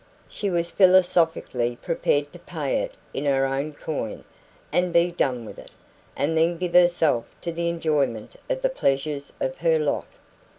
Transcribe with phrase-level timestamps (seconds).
[0.27, 4.23] She was philosophically prepared to pay it in her own coin,
[4.71, 5.69] and be done with it,
[6.15, 10.07] and then give herself to the enjoyment of the pleasures of her lot.